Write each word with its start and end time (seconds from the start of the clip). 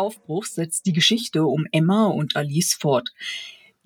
des 0.00 0.16
Aufbruchs 0.16 0.54
setzt 0.54 0.86
die 0.86 0.92
Geschichte 0.92 1.44
um 1.44 1.66
Emma 1.72 2.06
und 2.06 2.34
Alice 2.36 2.74
fort. 2.74 3.10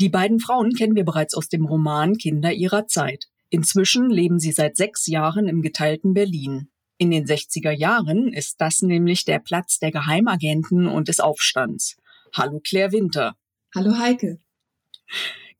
Die 0.00 0.08
beiden 0.08 0.38
Frauen 0.38 0.72
kennen 0.72 0.94
wir 0.94 1.04
bereits 1.04 1.34
aus 1.34 1.48
dem 1.48 1.64
Roman 1.64 2.16
Kinder 2.16 2.52
ihrer 2.52 2.86
Zeit. 2.86 3.26
Inzwischen 3.50 4.10
leben 4.10 4.38
sie 4.38 4.52
seit 4.52 4.76
sechs 4.76 5.06
Jahren 5.06 5.48
im 5.48 5.60
geteilten 5.60 6.14
Berlin. 6.14 6.68
In 6.98 7.10
den 7.10 7.24
60er 7.24 7.72
Jahren 7.72 8.32
ist 8.32 8.60
das 8.60 8.82
nämlich 8.82 9.24
der 9.24 9.40
Platz 9.40 9.80
der 9.80 9.90
Geheimagenten 9.90 10.86
und 10.86 11.08
des 11.08 11.18
Aufstands. 11.18 11.96
Hallo 12.32 12.60
Claire 12.60 12.92
Winter. 12.92 13.36
Hallo 13.74 13.98
Heike. 13.98 14.38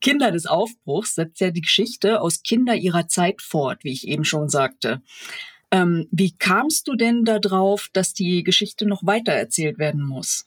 Kinder 0.01 0.31
des 0.31 0.47
Aufbruchs 0.47 1.17
setzt 1.17 1.41
ja 1.41 1.51
die 1.51 1.63
Geschichte 1.63 2.21
aus 2.21 2.43
Kinder 2.43 2.77
ihrer 2.77 3.09
Zeit 3.09 3.43
fort, 3.43 3.83
wie 3.83 3.93
ich 3.93 4.07
eben 4.07 4.25
schon 4.25 4.49
sagte. 4.49 5.03
Ähm, 5.75 6.07
wie 6.13 6.31
kamst 6.31 6.87
du 6.87 6.95
denn 6.95 7.25
darauf, 7.25 7.89
dass 7.93 8.15
die 8.15 8.45
Geschichte 8.45 8.87
noch 8.87 9.05
weiter 9.05 9.33
erzählt 9.33 9.77
werden 9.77 10.07
muss? 10.07 10.47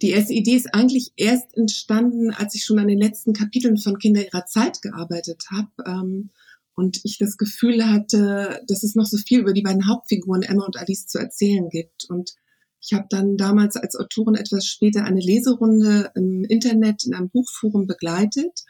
Die 0.00 0.14
Idee 0.14 0.54
ist 0.54 0.74
eigentlich 0.74 1.12
erst 1.16 1.54
entstanden, 1.54 2.30
als 2.30 2.54
ich 2.54 2.64
schon 2.64 2.78
an 2.78 2.88
den 2.88 2.98
letzten 2.98 3.34
Kapiteln 3.34 3.76
von 3.76 3.98
Kinder 3.98 4.24
ihrer 4.24 4.46
Zeit 4.46 4.80
gearbeitet 4.80 5.44
habe. 5.50 5.68
Ähm, 5.84 6.30
und 6.74 7.00
ich 7.04 7.18
das 7.18 7.36
Gefühl 7.36 7.84
hatte, 7.84 8.62
dass 8.66 8.82
es 8.82 8.94
noch 8.94 9.04
so 9.04 9.18
viel 9.18 9.40
über 9.40 9.52
die 9.52 9.62
beiden 9.62 9.86
Hauptfiguren 9.86 10.42
Emma 10.42 10.64
und 10.64 10.78
Alice 10.78 11.06
zu 11.06 11.18
erzählen 11.18 11.68
gibt. 11.68 12.06
Und 12.08 12.34
ich 12.80 12.94
habe 12.94 13.08
dann 13.10 13.36
damals 13.36 13.76
als 13.76 13.94
Autorin 13.94 14.36
etwas 14.36 14.64
später 14.64 15.04
eine 15.04 15.20
Leserunde 15.20 16.12
im 16.14 16.44
Internet 16.44 17.04
in 17.04 17.12
einem 17.12 17.28
Buchforum 17.28 17.86
begleitet 17.86 18.64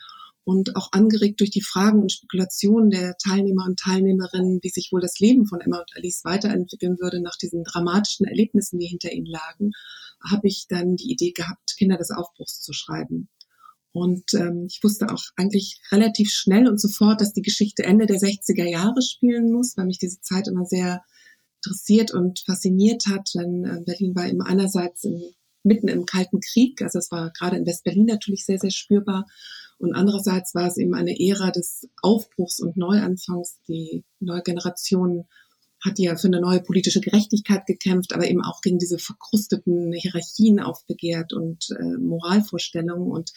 und 0.48 0.76
auch 0.76 0.92
angeregt 0.92 1.40
durch 1.40 1.50
die 1.50 1.60
Fragen 1.60 2.00
und 2.00 2.10
Spekulationen 2.10 2.88
der 2.88 3.18
Teilnehmer 3.18 3.66
und 3.66 3.78
Teilnehmerinnen, 3.78 4.60
wie 4.62 4.70
sich 4.70 4.88
wohl 4.90 5.02
das 5.02 5.18
Leben 5.18 5.44
von 5.44 5.60
Emma 5.60 5.76
und 5.76 5.90
Alice 5.94 6.24
weiterentwickeln 6.24 6.98
würde 6.98 7.20
nach 7.20 7.36
diesen 7.36 7.64
dramatischen 7.64 8.24
Erlebnissen, 8.24 8.78
die 8.78 8.86
hinter 8.86 9.12
ihnen 9.12 9.26
lagen, 9.26 9.72
habe 10.26 10.48
ich 10.48 10.64
dann 10.66 10.96
die 10.96 11.12
Idee 11.12 11.32
gehabt, 11.32 11.74
Kinder 11.76 11.98
des 11.98 12.10
Aufbruchs 12.10 12.62
zu 12.62 12.72
schreiben. 12.72 13.28
Und 13.92 14.32
ähm, 14.32 14.64
ich 14.70 14.80
wusste 14.82 15.10
auch 15.10 15.22
eigentlich 15.36 15.82
relativ 15.92 16.30
schnell 16.30 16.66
und 16.66 16.80
sofort, 16.80 17.20
dass 17.20 17.34
die 17.34 17.42
Geschichte 17.42 17.82
Ende 17.82 18.06
der 18.06 18.16
60er 18.16 18.66
Jahre 18.66 19.02
spielen 19.02 19.52
muss, 19.52 19.76
weil 19.76 19.84
mich 19.84 19.98
diese 19.98 20.22
Zeit 20.22 20.48
immer 20.48 20.64
sehr 20.64 21.02
interessiert 21.62 22.14
und 22.14 22.42
fasziniert 22.46 23.04
hat. 23.06 23.28
Denn 23.34 23.66
äh, 23.66 23.82
Berlin 23.84 24.14
war 24.14 24.26
immer 24.26 24.46
einerseits 24.46 25.04
im, 25.04 25.20
mitten 25.62 25.88
im 25.88 26.06
Kalten 26.06 26.40
Krieg, 26.40 26.80
also 26.80 26.98
es 26.98 27.10
war 27.10 27.32
gerade 27.32 27.58
in 27.58 27.66
West-Berlin 27.66 28.06
natürlich 28.06 28.46
sehr, 28.46 28.58
sehr 28.58 28.70
spürbar. 28.70 29.26
Und 29.78 29.94
andererseits 29.94 30.54
war 30.54 30.66
es 30.66 30.76
eben 30.76 30.94
eine 30.94 31.18
Ära 31.18 31.50
des 31.50 31.88
Aufbruchs 32.02 32.60
und 32.60 32.76
Neuanfangs. 32.76 33.60
Die 33.68 34.04
neue 34.20 34.42
Generation 34.42 35.26
hat 35.80 35.98
ja 35.98 36.16
für 36.16 36.26
eine 36.26 36.40
neue 36.40 36.60
politische 36.60 37.00
Gerechtigkeit 37.00 37.66
gekämpft, 37.66 38.12
aber 38.12 38.28
eben 38.28 38.42
auch 38.42 38.60
gegen 38.60 38.78
diese 38.78 38.98
verkrusteten 38.98 39.92
Hierarchien 39.92 40.58
aufbegehrt 40.58 41.32
und 41.32 41.70
äh, 41.78 41.96
Moralvorstellungen. 41.98 43.10
Und 43.10 43.32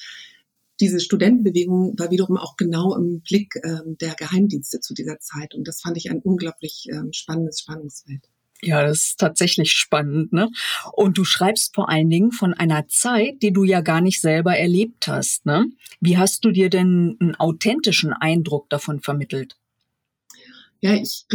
diese 0.80 1.00
Studentenbewegung 1.00 1.97
war 2.00 2.09
wiederum 2.09 2.38
auch 2.38 2.56
genau 2.58 2.95
im 2.95 3.22
Blick 3.22 3.53
ähm, 3.64 3.97
der 4.00 4.16
Geheimdienste 4.16 4.80
zu 4.80 4.95
dieser 4.95 5.19
Zeit. 5.19 5.53
Und 5.53 5.67
das 5.67 5.81
fand 5.81 5.97
ich 5.97 6.09
ein 6.09 6.22
unglaublich 6.22 6.88
ähm, 6.92 7.14
spannendes 7.14 7.59
Spannungsfeld. 7.59 8.28
Ja, 8.64 8.84
das 8.84 9.00
ist 9.06 9.20
tatsächlich 9.20 9.72
spannend, 9.72 10.34
ne? 10.34 10.52
Und 10.94 11.17
du 11.17 11.23
schreibst 11.26 11.73
vor 11.73 11.90
allen 11.90 12.09
Dingen 12.12 12.31
von 12.31 12.54
einer 12.54 12.88
Zeit, 12.88 13.42
die 13.42 13.52
du 13.52 13.64
ja 13.64 13.81
gar 13.81 14.02
nicht 14.02 14.22
selber 14.22 14.56
erlebt 14.56 15.08
hast, 15.08 15.45
ne? 15.48 15.66
Wie 16.00 16.18
hast 16.18 16.45
du 16.45 16.52
dir 16.52 16.70
denn 16.70 17.18
einen 17.20 17.36
authentischen 17.36 18.14
Eindruck 18.14 18.70
davon 18.70 19.00
vermittelt? 19.00 19.58
Ja, 20.81 20.94
ich 20.94 21.25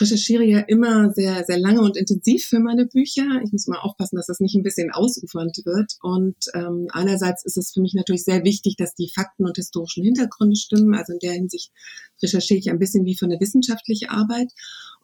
recherchiere 0.00 0.44
ja 0.44 0.58
immer 0.60 1.12
sehr, 1.12 1.44
sehr 1.44 1.58
lange 1.58 1.80
und 1.80 1.96
intensiv 1.96 2.46
für 2.46 2.58
meine 2.58 2.86
Bücher. 2.86 3.24
Ich 3.44 3.52
muss 3.52 3.66
mal 3.66 3.78
aufpassen, 3.78 4.16
dass 4.16 4.26
das 4.26 4.40
nicht 4.40 4.54
ein 4.54 4.62
bisschen 4.62 4.90
ausufernd 4.90 5.60
wird. 5.64 5.92
Und 6.02 6.36
ähm, 6.54 6.88
einerseits 6.92 7.44
ist 7.44 7.56
es 7.56 7.72
für 7.72 7.80
mich 7.80 7.94
natürlich 7.94 8.24
sehr 8.24 8.44
wichtig, 8.44 8.76
dass 8.76 8.94
die 8.94 9.10
Fakten 9.14 9.46
und 9.46 9.56
historischen 9.56 10.04
Hintergründe 10.04 10.56
stimmen. 10.56 10.94
Also 10.94 11.12
in 11.12 11.20
der 11.20 11.32
Hinsicht 11.32 11.70
recherchiere 12.22 12.58
ich 12.58 12.70
ein 12.70 12.78
bisschen 12.78 13.04
wie 13.04 13.16
für 13.16 13.26
eine 13.26 13.40
wissenschaftliche 13.40 14.10
Arbeit. 14.10 14.52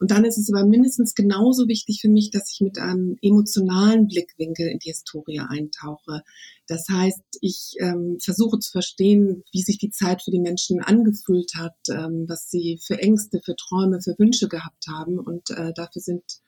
Und 0.01 0.11
dann 0.11 0.25
ist 0.25 0.39
es 0.39 0.51
aber 0.53 0.67
mindestens 0.67 1.15
genauso 1.15 1.69
wichtig 1.69 2.01
für 2.01 2.09
mich, 2.09 2.31
dass 2.31 2.51
ich 2.53 2.61
mit 2.61 2.79
einem 2.79 3.19
emotionalen 3.21 4.09
Blickwinkel 4.09 4.67
in 4.69 4.79
die 4.79 4.89
Historie 4.89 5.41
eintauche. 5.41 6.23
Das 6.67 6.87
heißt, 6.89 7.21
ich 7.41 7.75
ähm, 7.81 8.19
versuche 8.21 8.59
zu 8.61 8.71
verstehen, 8.71 9.43
wie 9.53 9.61
sich 9.61 9.79
die 9.79 9.91
Zeit 9.91 10.23
für 10.23 10.31
die 10.31 10.39
Menschen 10.39 10.81
angefühlt 10.81 11.53
hat, 11.57 11.77
ähm, 11.91 12.25
was 12.29 12.49
sie 12.49 12.79
für 12.83 12.99
Ängste, 12.99 13.41
für 13.45 13.57
Träume, 13.57 14.01
für 14.01 14.15
Wünsche 14.19 14.49
gehabt 14.49 14.80
haben. 14.89 15.19
Und 15.19 15.51
äh, 15.51 15.73
dafür 15.75 16.03
sind 16.03 16.41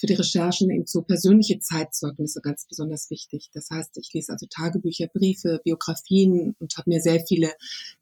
für 0.00 0.06
die 0.06 0.14
Recherchen 0.14 0.70
eben 0.70 0.86
so 0.86 1.02
persönliche 1.02 1.60
Zeitzeugnisse 1.60 2.40
ganz 2.40 2.64
besonders 2.66 3.10
wichtig. 3.10 3.50
Das 3.52 3.68
heißt, 3.70 3.98
ich 3.98 4.12
lese 4.14 4.32
also 4.32 4.46
Tagebücher, 4.48 5.08
Briefe, 5.08 5.60
Biografien 5.62 6.56
und 6.58 6.78
habe 6.78 6.88
mir 6.88 7.02
sehr 7.02 7.20
viele 7.20 7.52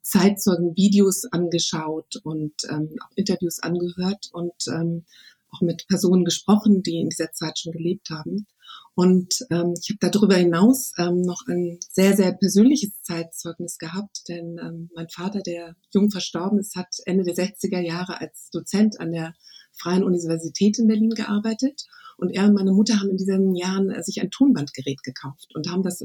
Zeitzeugenvideos 0.03 1.25
angeschaut 1.33 2.21
und 2.23 2.55
ähm, 2.71 2.97
auch 3.03 3.17
Interviews 3.17 3.59
angehört 3.59 4.31
und 4.33 4.55
ähm, 4.69 5.05
auch 5.51 5.61
mit 5.61 5.89
Personen 5.89 6.25
gesprochen, 6.25 6.85
die 6.85 7.01
in 7.01 7.09
dieser 7.09 7.33
Zeit 7.33 7.59
schon 7.59 7.73
gelebt 7.73 8.11
haben. 8.11 8.47
Und 8.95 9.47
ähm, 9.51 9.75
ich 9.81 9.91
habe 9.91 10.11
darüber 10.11 10.37
hinaus 10.37 10.93
ähm, 10.99 11.23
noch 11.23 11.47
ein 11.49 11.79
sehr, 11.91 12.17
sehr 12.17 12.33
persönliches 12.33 13.01
Zeitzeugnis 13.03 13.79
gehabt, 13.79 14.29
denn 14.29 14.59
ähm, 14.59 14.91
mein 14.95 15.09
Vater, 15.09 15.41
der 15.41 15.75
jung 15.93 16.11
verstorben 16.11 16.59
ist, 16.59 16.77
hat 16.77 16.97
Ende 17.07 17.25
der 17.25 17.35
60er 17.35 17.81
Jahre 17.81 18.21
als 18.21 18.51
Dozent 18.51 19.01
an 19.01 19.13
der 19.13 19.35
Freien 19.81 20.05
Universität 20.05 20.79
in 20.79 20.87
Berlin 20.87 21.11
gearbeitet. 21.11 21.87
Und 22.17 22.31
er 22.31 22.47
und 22.47 22.55
meine 22.55 22.73
Mutter 22.73 22.99
haben 22.99 23.11
in 23.11 23.17
diesen 23.17 23.55
Jahren 23.55 23.91
äh, 23.91 24.03
sich 24.03 24.21
ein 24.21 24.31
Tonbandgerät 24.31 25.03
gekauft 25.03 25.55
und 25.55 25.71
haben 25.71 25.83
das 25.83 26.05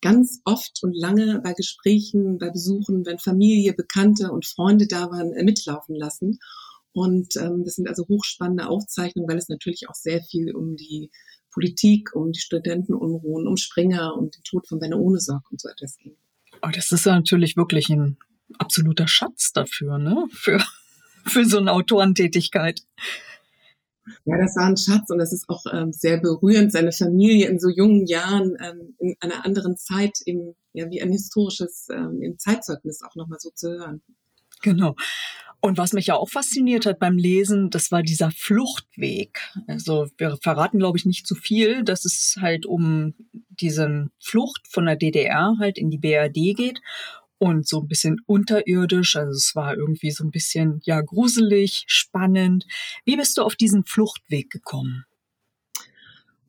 ganz 0.00 0.40
oft 0.44 0.80
und 0.82 0.94
lange 0.96 1.40
bei 1.42 1.54
Gesprächen, 1.54 2.38
bei 2.38 2.50
Besuchen, 2.50 3.06
wenn 3.06 3.18
Familie, 3.18 3.72
Bekannte 3.72 4.32
und 4.32 4.44
Freunde 4.44 4.86
da 4.88 5.10
waren, 5.10 5.32
äh, 5.32 5.44
mitlaufen 5.44 5.94
lassen. 5.94 6.40
Und 6.92 7.36
ähm, 7.36 7.64
das 7.64 7.76
sind 7.76 7.88
also 7.88 8.06
hochspannende 8.08 8.68
Aufzeichnungen, 8.68 9.30
weil 9.30 9.38
es 9.38 9.48
natürlich 9.48 9.88
auch 9.88 9.94
sehr 9.94 10.22
viel 10.22 10.54
um 10.54 10.76
die 10.76 11.10
Politik, 11.52 12.14
um 12.14 12.32
die 12.32 12.40
Studentenunruhen, 12.40 13.46
um 13.46 13.56
Springer, 13.56 14.16
um 14.16 14.30
den 14.30 14.42
Tod 14.42 14.66
von 14.66 14.78
Benne 14.78 14.98
Ohnesorg 14.98 15.50
und 15.50 15.60
so 15.60 15.68
etwas 15.68 15.96
ging. 15.96 16.16
Oh, 16.62 16.70
das 16.74 16.92
ist 16.92 17.06
ja 17.06 17.14
natürlich 17.14 17.56
wirklich 17.56 17.88
ein 17.88 18.18
absoluter 18.58 19.08
Schatz 19.08 19.52
dafür, 19.52 19.98
ne? 19.98 20.26
Für 20.30 20.62
für 21.24 21.44
so 21.44 21.58
eine 21.58 21.72
Autorentätigkeit. 21.72 22.82
Ja, 24.24 24.36
das 24.36 24.56
war 24.56 24.66
ein 24.66 24.76
Schatz 24.76 25.10
und 25.10 25.18
das 25.18 25.32
ist 25.32 25.48
auch 25.48 25.64
ähm, 25.72 25.92
sehr 25.92 26.18
berührend, 26.18 26.72
seine 26.72 26.92
Familie 26.92 27.48
in 27.48 27.60
so 27.60 27.68
jungen 27.68 28.06
Jahren 28.06 28.56
ähm, 28.60 28.96
in 28.98 29.14
einer 29.20 29.44
anderen 29.44 29.76
Zeit 29.76 30.18
im, 30.24 30.54
ja, 30.72 30.90
wie 30.90 31.00
ein 31.00 31.12
historisches 31.12 31.88
ähm, 31.92 32.20
im 32.20 32.38
Zeitzeugnis 32.38 33.02
auch 33.02 33.14
nochmal 33.14 33.38
so 33.38 33.50
zu 33.50 33.70
hören. 33.70 34.02
Genau. 34.62 34.96
Und 35.60 35.78
was 35.78 35.92
mich 35.92 36.08
ja 36.08 36.16
auch 36.16 36.28
fasziniert 36.28 36.86
hat 36.86 36.98
beim 36.98 37.16
Lesen, 37.16 37.70
das 37.70 37.92
war 37.92 38.02
dieser 38.02 38.32
Fluchtweg. 38.32 39.40
Also 39.68 40.08
wir 40.16 40.36
verraten, 40.42 40.80
glaube 40.80 40.98
ich, 40.98 41.06
nicht 41.06 41.24
zu 41.24 41.36
viel, 41.36 41.84
dass 41.84 42.04
es 42.04 42.36
halt 42.40 42.66
um 42.66 43.14
diesen 43.48 44.10
Flucht 44.18 44.66
von 44.68 44.86
der 44.86 44.96
DDR 44.96 45.54
halt 45.60 45.78
in 45.78 45.90
die 45.90 45.98
BRD 45.98 46.56
geht 46.56 46.80
und 47.42 47.66
so 47.66 47.80
ein 47.80 47.88
bisschen 47.88 48.20
unterirdisch. 48.26 49.16
Also 49.16 49.32
es 49.32 49.56
war 49.56 49.76
irgendwie 49.76 50.12
so 50.12 50.22
ein 50.22 50.30
bisschen, 50.30 50.80
ja, 50.84 51.00
gruselig, 51.00 51.82
spannend. 51.88 52.66
Wie 53.04 53.16
bist 53.16 53.36
du 53.36 53.42
auf 53.42 53.56
diesen 53.56 53.84
Fluchtweg 53.84 54.48
gekommen? 54.48 55.06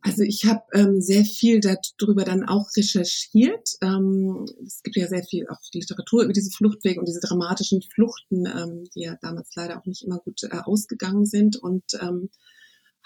Also 0.01 0.21
ich 0.21 0.45
habe 0.45 0.61
ähm, 0.73 1.01
sehr 1.01 1.25
viel 1.25 1.61
darüber 1.61 2.25
dann 2.25 2.44
auch 2.44 2.68
recherchiert. 2.77 3.69
Ähm, 3.81 4.45
es 4.63 4.83
gibt 4.83 4.95
ja 4.95 5.07
sehr 5.07 5.23
viel 5.23 5.47
auch 5.47 5.57
Literatur 5.73 6.25
über 6.25 6.33
diese 6.33 6.51
Fluchtwege 6.51 7.00
und 7.00 7.07
diese 7.07 7.21
dramatischen 7.21 7.81
Fluchten, 7.81 8.45
ähm, 8.45 8.83
die 8.94 9.01
ja 9.01 9.18
damals 9.19 9.50
leider 9.56 9.79
auch 9.79 9.85
nicht 9.88 10.03
immer 10.03 10.19
gut 10.19 10.44
äh, 10.44 10.59
ausgegangen 10.63 11.25
sind. 11.25 11.56
Und 11.56 11.85
ähm, 12.01 12.29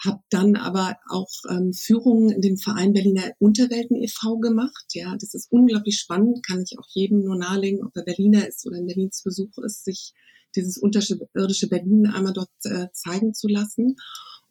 habe 0.04 0.20
dann 0.30 0.56
aber 0.56 0.96
auch 1.08 1.30
ähm, 1.50 1.72
Führungen 1.72 2.30
in 2.30 2.40
dem 2.40 2.56
Verein 2.56 2.92
Berliner 2.92 3.32
Unterwelten 3.38 3.96
e.V. 3.96 4.38
gemacht. 4.38 4.84
Ja, 4.92 5.16
das 5.18 5.34
ist 5.34 5.50
unglaublich 5.50 5.98
spannend, 5.98 6.44
kann 6.46 6.62
ich 6.62 6.78
auch 6.78 6.86
jedem 6.90 7.20
nur 7.20 7.36
nahelegen, 7.36 7.84
ob 7.84 7.96
er 7.96 8.04
Berliner 8.04 8.46
ist 8.46 8.66
oder 8.66 8.78
in 8.78 8.86
Berlin 8.86 9.10
zu 9.10 9.24
Besuch 9.24 9.58
ist, 9.64 9.84
sich 9.84 10.12
dieses 10.54 10.78
unterirdische 10.78 11.68
Berlin 11.68 12.06
einmal 12.06 12.32
dort 12.32 12.50
äh, 12.64 12.88
zeigen 12.92 13.34
zu 13.34 13.48
lassen. 13.48 13.96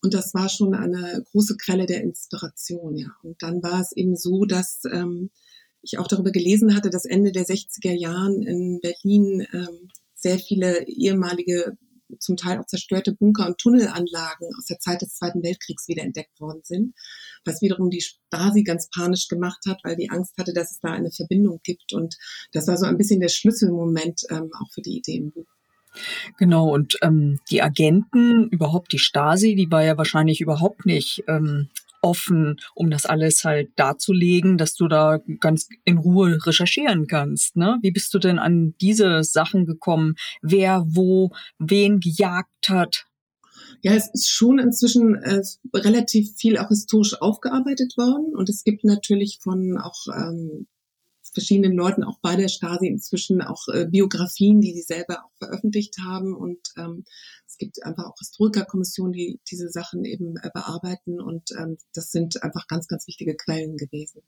Und 0.02 0.14
das 0.14 0.34
war 0.34 0.48
schon 0.48 0.76
eine 0.76 1.24
große 1.32 1.58
Quelle 1.58 1.86
der 1.86 2.04
Inspiration, 2.04 2.96
ja. 2.96 3.10
Und 3.24 3.42
dann 3.42 3.64
war 3.64 3.82
es 3.82 3.92
eben 3.94 4.16
so, 4.16 4.46
dass 4.46 4.82
ähm, 4.92 5.32
ich 5.82 5.98
auch 5.98 6.08
darüber 6.08 6.32
gelesen 6.32 6.76
hatte, 6.76 6.90
dass 6.90 7.06
Ende 7.06 7.32
der 7.32 7.46
60er 7.46 7.94
Jahren 7.94 8.44
in 8.44 8.80
Berlin 8.82 9.48
ähm, 9.54 9.90
sehr 10.14 10.40
viele 10.40 10.88
ehemalige 10.88 11.78
zum 12.20 12.38
Teil 12.38 12.60
auch 12.60 12.66
zerstörte 12.66 13.14
Bunker- 13.14 13.48
und 13.48 13.58
Tunnelanlagen 13.58 14.50
aus 14.58 14.66
der 14.66 14.80
Zeit 14.80 15.02
des 15.02 15.16
Zweiten 15.16 15.44
Weltkriegs 15.44 15.88
wieder 15.88 16.04
entdeckt 16.04 16.40
worden 16.40 16.62
sind, 16.64 16.96
was 17.46 17.62
wiederum 17.62 17.90
die 17.90 18.02
Stasi 18.02 18.64
ganz 18.64 18.90
panisch 18.90 19.28
gemacht 19.28 19.64
hat, 19.68 19.80
weil 19.84 19.96
die 19.96 20.10
Angst 20.10 20.38
hatte, 20.38 20.54
dass 20.54 20.72
es 20.72 20.80
da 20.80 20.92
eine 20.92 21.12
Verbindung 21.12 21.60
gibt. 21.64 21.94
Und 21.94 22.16
das 22.54 22.68
war 22.68 22.78
so 22.78 22.86
ein 22.86 22.98
bisschen 22.98 23.20
der 23.20 23.30
Schlüsselmoment 23.30 24.24
ähm, 24.30 24.50
auch 24.60 24.72
für 24.74 24.82
die 24.82 24.98
Idee 24.98 25.18
im 25.18 25.32
Buch. 25.32 25.46
Genau, 26.38 26.70
und 26.70 26.98
ähm, 27.02 27.40
die 27.50 27.62
Agenten, 27.62 28.50
überhaupt 28.50 28.92
die 28.94 29.00
Stasi, 29.00 29.56
die 29.56 29.72
war 29.72 29.84
ja 29.84 29.98
wahrscheinlich 29.98 30.42
überhaupt 30.42 30.86
nicht 30.86 31.24
ähm, 31.28 31.70
offen, 32.02 32.58
um 32.76 32.90
das 32.90 33.06
alles 33.06 33.44
halt 33.44 33.72
darzulegen, 33.76 34.58
dass 34.58 34.76
du 34.76 34.88
da 34.88 35.20
ganz 35.40 35.68
in 35.86 35.98
Ruhe 35.98 36.38
recherchieren 36.46 37.08
kannst. 37.08 37.56
Ne? 37.56 37.78
Wie 37.82 37.92
bist 37.92 38.14
du 38.14 38.20
denn 38.20 38.40
an 38.40 38.76
diese 38.82 39.24
Sachen 39.24 39.66
gekommen? 39.66 40.16
Wer 40.42 40.86
wo 40.88 41.32
wen 41.60 42.00
gejagt 42.00 42.70
hat? 42.70 43.06
Ja, 43.82 43.94
es 43.94 44.10
ist 44.14 44.30
schon 44.30 44.60
inzwischen 44.60 45.16
äh, 45.16 45.42
relativ 45.74 46.36
viel 46.36 46.58
auch 46.58 46.70
historisch 46.70 47.22
aufgearbeitet 47.22 47.96
worden 47.98 48.36
und 48.36 48.50
es 48.50 48.64
gibt 48.64 48.84
natürlich 48.84 49.40
von 49.42 49.78
auch 49.78 50.08
ähm, 50.16 50.68
verschiedenen 51.38 51.78
Leuten 51.78 52.04
auch 52.04 52.18
bei 52.20 52.36
der 52.36 52.48
Stasi 52.48 52.88
inzwischen 52.88 53.42
auch 53.42 53.68
äh, 53.68 53.86
Biografien, 53.86 54.60
die 54.60 54.74
sie 54.74 54.82
selber 54.82 55.24
auch 55.24 55.32
veröffentlicht 55.38 55.98
haben 56.04 56.36
und 56.36 56.60
ähm, 56.78 57.04
es 57.48 57.58
gibt 57.58 57.84
einfach 57.84 58.06
auch 58.06 58.18
Historikerkommissionen, 58.20 59.14
die 59.14 59.40
diese 59.50 59.70
Sachen 59.70 60.06
eben 60.06 60.36
äh, 60.38 60.50
bearbeiten 60.54 61.22
und 61.22 61.52
ähm, 61.58 61.78
das 61.94 62.12
sind 62.12 62.44
einfach 62.44 62.68
ganz, 62.68 62.88
ganz 62.88 63.08
wichtige 63.08 63.36
Quellen 63.36 63.78
gewesen. 63.78 64.22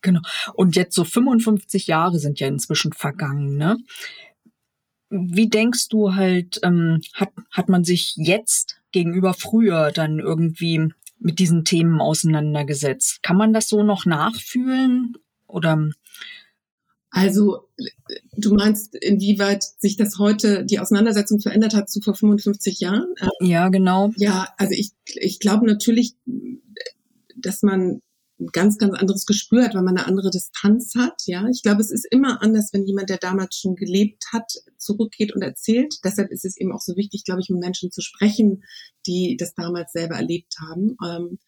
Genau. 0.00 0.20
Und 0.54 0.76
jetzt 0.76 0.94
so 0.94 1.04
55 1.04 1.86
Jahre 1.86 2.18
sind 2.18 2.40
ja 2.40 2.48
inzwischen 2.48 2.92
vergangen, 2.92 3.56
ne? 3.56 3.78
Wie 5.10 5.48
denkst 5.48 5.88
du 5.88 6.14
halt, 6.14 6.60
ähm, 6.62 7.00
hat, 7.14 7.30
hat 7.50 7.68
man 7.70 7.82
sich 7.82 8.14
jetzt 8.16 8.80
gegenüber 8.92 9.32
früher 9.32 9.90
dann 9.90 10.18
irgendwie 10.18 10.92
mit 11.18 11.38
diesen 11.38 11.64
Themen 11.64 12.00
auseinandergesetzt? 12.00 13.22
Kann 13.22 13.36
man 13.36 13.54
das 13.54 13.68
so 13.68 13.82
noch 13.82 14.04
nachfühlen? 14.04 15.16
Oder 15.46 15.88
also 17.18 17.68
du 18.36 18.54
meinst, 18.54 18.94
inwieweit 18.94 19.62
sich 19.62 19.96
das 19.96 20.18
heute, 20.18 20.64
die 20.64 20.78
Auseinandersetzung 20.78 21.40
verändert 21.40 21.74
hat 21.74 21.90
zu 21.90 22.00
vor 22.00 22.14
55 22.14 22.80
Jahren? 22.80 23.14
Ja, 23.40 23.68
genau. 23.68 24.12
Ja, 24.16 24.48
also 24.56 24.72
ich, 24.74 24.92
ich 25.04 25.40
glaube 25.40 25.66
natürlich, 25.66 26.14
dass 27.36 27.62
man 27.62 28.00
ein 28.40 28.46
ganz, 28.52 28.78
ganz 28.78 28.94
anderes 28.94 29.26
Gespür 29.26 29.64
hat, 29.64 29.74
weil 29.74 29.82
man 29.82 29.96
eine 29.96 30.06
andere 30.06 30.30
Distanz 30.30 30.94
hat. 30.96 31.22
Ja, 31.26 31.48
ich 31.48 31.62
glaube, 31.62 31.80
es 31.80 31.90
ist 31.90 32.06
immer 32.10 32.40
anders, 32.40 32.70
wenn 32.72 32.86
jemand, 32.86 33.10
der 33.10 33.18
damals 33.18 33.56
schon 33.56 33.74
gelebt 33.74 34.26
hat, 34.32 34.52
zurückgeht 34.76 35.34
und 35.34 35.42
erzählt. 35.42 35.96
Deshalb 36.04 36.30
ist 36.30 36.44
es 36.44 36.56
eben 36.56 36.72
auch 36.72 36.80
so 36.80 36.96
wichtig, 36.96 37.24
glaube 37.24 37.40
ich, 37.40 37.50
mit 37.50 37.60
Menschen 37.60 37.90
zu 37.90 38.00
sprechen, 38.00 38.62
die 39.06 39.36
das 39.36 39.54
damals 39.54 39.92
selber 39.92 40.16
erlebt 40.16 40.54
haben. 40.60 40.96
Ähm, 41.04 41.38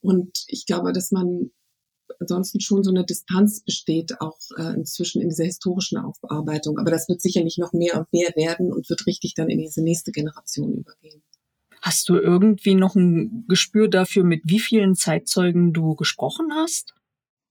und 0.00 0.44
ich 0.46 0.64
glaube, 0.64 0.92
dass 0.92 1.10
man 1.10 1.50
ansonsten 2.20 2.60
schon 2.60 2.82
so 2.82 2.90
eine 2.90 3.04
Distanz 3.04 3.60
besteht, 3.60 4.20
auch 4.20 4.38
äh, 4.56 4.74
inzwischen 4.74 5.20
in 5.22 5.28
dieser 5.28 5.44
historischen 5.44 5.98
Aufarbeitung. 5.98 6.78
Aber 6.78 6.90
das 6.90 7.08
wird 7.08 7.20
sicherlich 7.20 7.58
noch 7.58 7.72
mehr 7.72 7.98
und 7.98 8.12
mehr 8.12 8.32
werden 8.36 8.72
und 8.72 8.88
wird 8.88 9.06
richtig 9.06 9.34
dann 9.34 9.48
in 9.48 9.58
diese 9.58 9.82
nächste 9.82 10.12
Generation 10.12 10.74
übergehen. 10.74 11.22
Hast 11.80 12.08
du 12.08 12.16
irgendwie 12.16 12.74
noch 12.74 12.96
ein 12.96 13.44
Gespür 13.48 13.88
dafür, 13.88 14.24
mit 14.24 14.42
wie 14.44 14.60
vielen 14.60 14.94
Zeitzeugen 14.94 15.72
du 15.72 15.94
gesprochen 15.94 16.48
hast? 16.52 16.94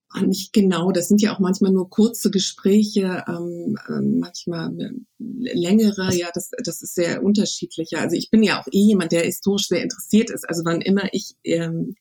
Ah, 0.10 0.22
nicht 0.22 0.54
genau, 0.54 0.92
das 0.92 1.10
sind 1.10 1.22
ja 1.22 1.34
auch 1.34 1.40
manchmal 1.40 1.72
nur 1.72 1.90
kurze 1.90 2.32
Gespräche, 2.32 3.26
ähm, 3.28 3.78
ähm, 3.90 4.20
manchmal 4.20 4.72
äh, 4.80 4.92
längere, 5.20 6.16
ja, 6.16 6.30
das, 6.34 6.52
das 6.64 6.82
ist 6.82 6.96
sehr 6.96 7.24
unterschiedlich. 7.24 7.98
Also 7.98 8.16
ich 8.16 8.30
bin 8.30 8.42
ja 8.42 8.62
auch 8.62 8.68
eh 8.68 8.80
jemand, 8.80 9.12
der 9.12 9.24
historisch 9.24 9.68
sehr 9.68 9.84
interessiert 9.84 10.30
ist. 10.30 10.48
Also 10.48 10.64
wann 10.64 10.80
immer 10.80 11.10
ich 11.12 11.36
ähm, 11.44 11.96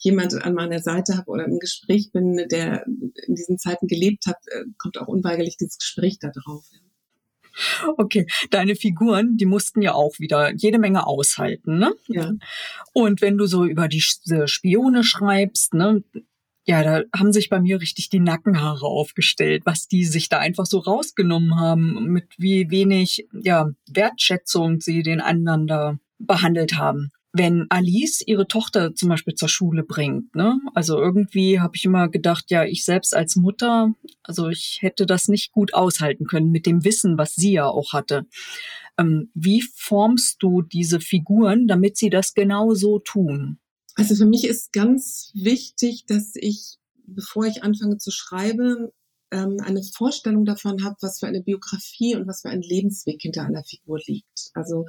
jemand 0.00 0.34
an 0.42 0.54
meiner 0.54 0.80
Seite 0.80 1.16
habe 1.16 1.30
oder 1.30 1.44
im 1.44 1.58
Gespräch 1.58 2.10
bin, 2.12 2.36
der 2.50 2.86
in 2.86 3.34
diesen 3.34 3.58
Zeiten 3.58 3.86
gelebt 3.86 4.26
hat, 4.26 4.38
äh, 4.46 4.64
kommt 4.78 4.98
auch 4.98 5.08
unweigerlich 5.08 5.56
dieses 5.56 5.78
Gespräch 5.78 6.18
da 6.18 6.30
drauf. 6.30 6.64
Okay, 7.96 8.26
deine 8.50 8.74
Figuren, 8.74 9.36
die 9.36 9.44
mussten 9.44 9.82
ja 9.82 9.92
auch 9.92 10.18
wieder 10.18 10.52
jede 10.54 10.78
Menge 10.78 11.06
aushalten, 11.06 11.78
ne? 11.78 11.92
Ja. 12.08 12.32
Und 12.94 13.20
wenn 13.20 13.36
du 13.36 13.46
so 13.46 13.64
über 13.64 13.88
die 13.88 14.00
Spione 14.00 15.04
schreibst, 15.04 15.74
ne, 15.74 16.02
ja, 16.64 16.82
da 16.82 17.02
haben 17.14 17.32
sich 17.32 17.48
bei 17.48 17.60
mir 17.60 17.80
richtig 17.80 18.08
die 18.08 18.20
Nackenhaare 18.20 18.86
aufgestellt, 18.86 19.62
was 19.66 19.88
die 19.88 20.04
sich 20.04 20.28
da 20.28 20.38
einfach 20.38 20.66
so 20.66 20.78
rausgenommen 20.78 21.58
haben, 21.58 22.04
mit 22.04 22.28
wie 22.38 22.70
wenig, 22.70 23.26
ja, 23.32 23.70
Wertschätzung 23.88 24.80
sie 24.80 25.02
den 25.02 25.20
anderen 25.20 25.66
da 25.66 25.98
behandelt 26.18 26.76
haben 26.76 27.10
wenn 27.32 27.66
Alice 27.68 28.22
ihre 28.26 28.48
Tochter 28.48 28.94
zum 28.94 29.08
Beispiel 29.08 29.34
zur 29.34 29.48
Schule 29.48 29.84
bringt. 29.84 30.34
Ne? 30.34 30.58
Also 30.74 30.98
irgendwie 30.98 31.60
habe 31.60 31.76
ich 31.76 31.84
immer 31.84 32.08
gedacht, 32.08 32.50
ja, 32.50 32.64
ich 32.64 32.84
selbst 32.84 33.14
als 33.14 33.36
Mutter, 33.36 33.94
also 34.22 34.48
ich 34.48 34.78
hätte 34.80 35.06
das 35.06 35.28
nicht 35.28 35.52
gut 35.52 35.74
aushalten 35.74 36.26
können 36.26 36.50
mit 36.50 36.66
dem 36.66 36.84
Wissen, 36.84 37.18
was 37.18 37.34
sie 37.34 37.52
ja 37.52 37.66
auch 37.66 37.92
hatte. 37.92 38.26
Ähm, 38.98 39.30
wie 39.34 39.62
formst 39.62 40.42
du 40.42 40.62
diese 40.62 41.00
Figuren, 41.00 41.68
damit 41.68 41.96
sie 41.96 42.10
das 42.10 42.34
genau 42.34 42.74
so 42.74 42.98
tun? 42.98 43.58
Also 43.94 44.14
für 44.14 44.26
mich 44.26 44.44
ist 44.44 44.72
ganz 44.72 45.30
wichtig, 45.34 46.06
dass 46.06 46.32
ich, 46.34 46.78
bevor 47.06 47.44
ich 47.46 47.62
anfange 47.62 47.98
zu 47.98 48.10
schreiben, 48.10 48.88
ähm, 49.30 49.58
eine 49.64 49.82
Vorstellung 49.82 50.44
davon 50.44 50.84
habe, 50.84 50.96
was 51.00 51.20
für 51.20 51.26
eine 51.26 51.42
Biografie 51.42 52.16
und 52.16 52.26
was 52.26 52.42
für 52.42 52.48
ein 52.48 52.62
Lebensweg 52.62 53.22
hinter 53.22 53.42
einer 53.42 53.64
Figur 53.64 54.00
liegt. 54.06 54.50
Also 54.54 54.86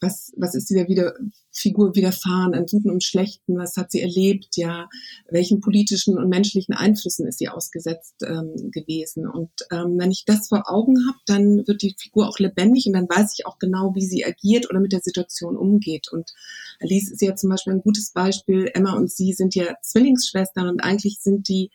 was, 0.00 0.32
was 0.36 0.54
ist 0.54 0.70
dieser 0.70 0.88
wieder, 0.88 1.14
Figur 1.52 1.94
widerfahren 1.94 2.54
an 2.54 2.66
Guten 2.66 2.90
und 2.90 3.04
Schlechten, 3.04 3.58
was 3.58 3.76
hat 3.76 3.90
sie 3.90 4.00
erlebt, 4.00 4.56
ja, 4.56 4.88
welchen 5.28 5.60
politischen 5.60 6.16
und 6.16 6.28
menschlichen 6.28 6.74
Einflüssen 6.74 7.26
ist 7.26 7.38
sie 7.38 7.50
ausgesetzt 7.50 8.16
ähm, 8.26 8.70
gewesen. 8.72 9.28
Und 9.28 9.50
ähm, 9.70 9.98
wenn 9.98 10.10
ich 10.10 10.24
das 10.24 10.48
vor 10.48 10.64
Augen 10.66 11.06
habe, 11.06 11.18
dann 11.26 11.66
wird 11.66 11.82
die 11.82 11.94
Figur 11.98 12.28
auch 12.28 12.38
lebendig 12.38 12.86
und 12.86 12.94
dann 12.94 13.08
weiß 13.08 13.34
ich 13.38 13.46
auch 13.46 13.58
genau, 13.58 13.94
wie 13.94 14.06
sie 14.06 14.24
agiert 14.24 14.70
oder 14.70 14.80
mit 14.80 14.92
der 14.92 15.00
Situation 15.00 15.56
umgeht. 15.56 16.10
Und 16.10 16.32
Alice 16.80 17.10
ist 17.10 17.20
ja 17.20 17.36
zum 17.36 17.50
Beispiel 17.50 17.74
ein 17.74 17.82
gutes 17.82 18.12
Beispiel. 18.12 18.70
Emma 18.72 18.94
und 18.94 19.10
sie 19.10 19.34
sind 19.34 19.54
ja 19.54 19.74
Zwillingsschwestern 19.82 20.68
und 20.68 20.80
eigentlich 20.80 21.18
sind 21.20 21.48
die 21.48 21.70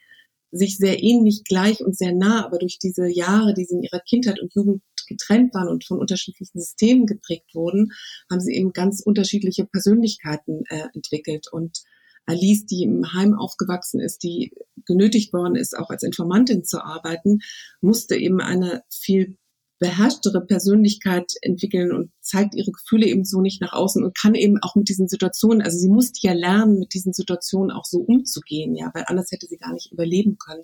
sich 0.51 0.77
sehr 0.77 1.01
ähnlich, 1.01 1.43
gleich 1.43 1.81
und 1.81 1.97
sehr 1.97 2.13
nah, 2.13 2.45
aber 2.45 2.57
durch 2.57 2.79
diese 2.79 3.07
Jahre, 3.07 3.53
die 3.53 3.65
sie 3.65 3.75
in 3.75 3.83
ihrer 3.83 3.99
Kindheit 3.99 4.39
und 4.39 4.53
Jugend 4.53 4.81
getrennt 5.07 5.53
waren 5.53 5.69
und 5.69 5.85
von 5.85 5.99
unterschiedlichen 5.99 6.59
Systemen 6.59 7.05
geprägt 7.05 7.53
wurden, 7.53 7.93
haben 8.29 8.41
sie 8.41 8.53
eben 8.53 8.73
ganz 8.73 9.01
unterschiedliche 9.01 9.65
Persönlichkeiten 9.65 10.63
äh, 10.69 10.87
entwickelt. 10.93 11.47
Und 11.51 11.79
Alice, 12.25 12.65
die 12.65 12.83
im 12.83 13.13
Heim 13.13 13.33
aufgewachsen 13.33 14.01
ist, 14.01 14.23
die 14.23 14.51
genötigt 14.85 15.33
worden 15.33 15.55
ist, 15.55 15.77
auch 15.77 15.89
als 15.89 16.03
Informantin 16.03 16.63
zu 16.65 16.83
arbeiten, 16.83 17.39
musste 17.81 18.15
eben 18.15 18.41
eine 18.41 18.83
viel 18.89 19.37
beherrschtere 19.79 20.41
Persönlichkeit 20.41 21.33
entwickeln 21.41 21.91
und 21.91 22.11
zeigt 22.19 22.55
ihre 22.55 22.71
Gefühle 22.71 23.05
eben 23.05 23.25
so 23.25 23.41
nicht 23.41 23.61
nach 23.61 23.73
außen 23.73 24.03
und 24.03 24.17
kann 24.17 24.33
eben 24.33 24.57
auch 24.61 24.75
mit 24.75 24.89
diesen 24.89 25.07
Situationen, 25.07 25.61
also 25.61 25.77
sie 25.77 25.89
musste 25.89 26.25
ja 26.25 26.33
lernen, 26.33 26.79
mit 26.79 26.93
diesen 26.93 27.13
Situationen 27.13 27.71
auch 27.71 27.85
so 27.85 27.99
umzugehen, 27.99 28.75
ja, 28.75 28.89
weil 28.93 29.03
anders 29.07 29.31
hätte 29.31 29.45
sie 29.47 29.57
gar 29.57 29.73
nicht 29.73 29.91
überleben 29.91 30.37
können. 30.37 30.63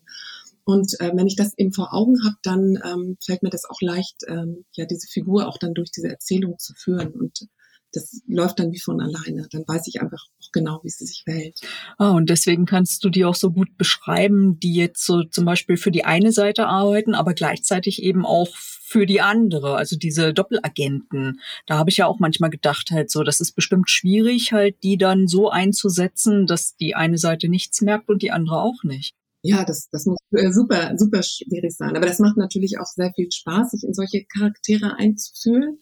Und 0.65 1.00
äh, 1.00 1.12
wenn 1.13 1.27
ich 1.27 1.36
das 1.36 1.58
eben 1.58 1.74
vor 1.74 1.93
Augen 1.93 2.24
habe, 2.24 2.38
dann 2.41 2.79
ähm, 2.84 3.17
fällt 3.24 3.43
mir 3.43 3.50
das 3.50 3.65
auch 3.65 3.82
leicht, 3.82 4.24
ähm, 4.27 4.65
ja, 4.72 4.86
diese 4.86 5.08
Figur 5.08 5.48
auch 5.48 5.58
dann 5.58 5.74
durch 5.74 5.91
diese 5.91 6.08
Erzählung 6.08 6.58
zu 6.58 6.74
führen. 6.74 7.12
Und 7.12 7.48
das 7.91 8.22
läuft 8.27 8.60
dann 8.60 8.72
wie 8.72 8.79
von 8.79 9.01
alleine. 9.01 9.48
Dann 9.51 9.63
weiß 9.67 9.88
ich 9.88 10.01
einfach 10.01 10.25
auch 10.41 10.51
genau, 10.51 10.79
wie 10.84 10.89
sie 10.89 11.05
sich 11.05 11.24
verhält. 11.24 11.60
Ah, 11.98 12.12
und 12.12 12.29
deswegen 12.29 12.65
kannst 12.65 13.03
du 13.03 13.10
die 13.10 13.25
auch 13.25 13.36
so 13.36 13.51
gut 13.51 13.77
beschreiben, 13.77 14.60
die 14.60 14.74
jetzt 14.74 15.05
so 15.05 15.24
zum 15.24 15.46
Beispiel 15.46 15.77
für 15.77 15.91
die 15.91 16.05
eine 16.05 16.32
Seite 16.32 16.67
arbeiten, 16.67 17.13
aber 17.13 17.34
gleichzeitig 17.34 18.01
eben 18.01 18.25
auch 18.25 18.50
für 18.93 19.07
die 19.07 19.21
andere, 19.21 19.75
also 19.75 19.97
diese 19.97 20.35
Doppelagenten. 20.35 21.41
Da 21.65 21.79
habe 21.79 21.89
ich 21.89 21.97
ja 21.97 22.05
auch 22.05 22.19
manchmal 22.19 22.51
gedacht, 22.51 22.91
halt 22.91 23.09
so, 23.09 23.23
das 23.23 23.39
ist 23.39 23.53
bestimmt 23.53 23.89
schwierig, 23.89 24.53
halt 24.53 24.75
die 24.83 24.97
dann 24.97 25.27
so 25.27 25.50
einzusetzen, 25.50 26.45
dass 26.45 26.75
die 26.75 26.93
eine 26.93 27.17
Seite 27.17 27.50
nichts 27.50 27.81
merkt 27.81 28.09
und 28.09 28.21
die 28.21 28.29
andere 28.29 28.62
auch 28.62 28.83
nicht. 28.83 29.15
Ja, 29.41 29.65
das, 29.65 29.89
das 29.89 30.05
muss 30.05 30.19
äh, 30.31 30.51
super, 30.51 30.93
super 30.95 31.23
schwierig 31.23 31.75
sein. 31.75 31.97
Aber 31.97 32.05
das 32.05 32.19
macht 32.19 32.38
natürlich 32.38 32.77
auch 32.77 32.85
sehr 32.85 33.12
viel 33.15 33.31
Spaß, 33.31 33.71
sich 33.71 33.83
in 33.83 33.95
solche 33.95 34.25
Charaktere 34.25 34.95
einzufühlen. 34.95 35.79